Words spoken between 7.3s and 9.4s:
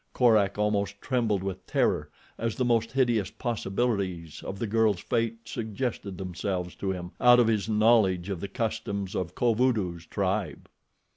of his knowledge of the customs of